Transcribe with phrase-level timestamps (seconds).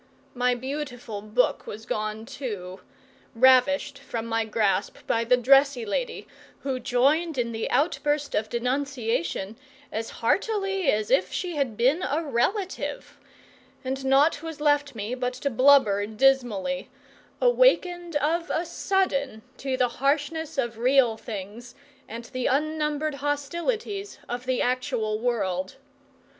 [0.33, 2.79] My beautiful book was gone too
[3.35, 6.27] ravished from my grasp by the dressy lady,
[6.61, 9.57] who joined in the outburst of denunciation
[9.91, 13.19] as heartily as if she had been a relative
[13.83, 16.89] and naught was left me but to blubber dismally,
[17.39, 21.75] awakened of a sudden to the harshness of real things
[22.09, 25.75] and the unnumbered hostilities of the actual world.